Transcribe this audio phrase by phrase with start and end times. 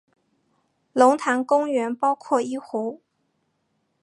[0.93, 3.03] 龙潭公园包括一湖。